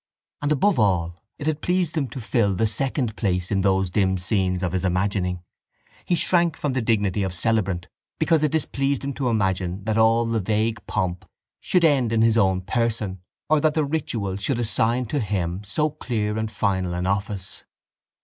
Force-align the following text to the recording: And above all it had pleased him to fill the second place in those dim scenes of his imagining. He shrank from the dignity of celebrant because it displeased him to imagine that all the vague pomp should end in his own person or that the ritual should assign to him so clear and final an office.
And 0.41 0.51
above 0.51 0.79
all 0.79 1.21
it 1.37 1.45
had 1.45 1.61
pleased 1.61 1.95
him 1.95 2.07
to 2.09 2.19
fill 2.19 2.55
the 2.55 2.65
second 2.65 3.15
place 3.15 3.51
in 3.51 3.61
those 3.61 3.91
dim 3.91 4.17
scenes 4.17 4.63
of 4.63 4.71
his 4.71 4.83
imagining. 4.83 5.43
He 6.05 6.15
shrank 6.15 6.57
from 6.57 6.73
the 6.73 6.81
dignity 6.81 7.21
of 7.21 7.35
celebrant 7.35 7.87
because 8.17 8.41
it 8.41 8.51
displeased 8.51 9.03
him 9.03 9.13
to 9.13 9.29
imagine 9.29 9.83
that 9.83 9.99
all 9.99 10.25
the 10.25 10.39
vague 10.39 10.83
pomp 10.87 11.29
should 11.59 11.85
end 11.85 12.11
in 12.11 12.23
his 12.23 12.35
own 12.35 12.61
person 12.61 13.21
or 13.47 13.61
that 13.61 13.75
the 13.75 13.85
ritual 13.85 14.37
should 14.37 14.57
assign 14.57 15.05
to 15.05 15.19
him 15.19 15.63
so 15.63 15.91
clear 15.91 16.35
and 16.35 16.49
final 16.51 16.95
an 16.95 17.05
office. 17.05 17.63